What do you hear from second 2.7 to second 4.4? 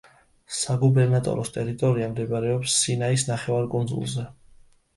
სინაის ნახევარკუნძულზე.